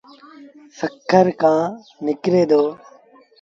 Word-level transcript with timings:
سکر 0.77 1.27
کآݩ 1.41 1.65
نڪري 2.05 2.43
دو۔ 2.49 2.63